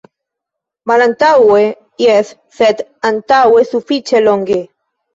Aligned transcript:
Malantaŭe, 0.91 1.61
jes, 2.05 2.33
sed 2.59 2.83
antaŭe 3.13 3.67
sufiĉe 3.73 4.27
longe. 4.29 4.63